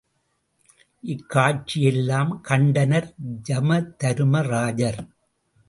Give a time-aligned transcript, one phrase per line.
[1.03, 3.09] இக்காட்சி யெல்லாம் கண்டனர்
[3.49, 5.01] யமதருமராஜர்.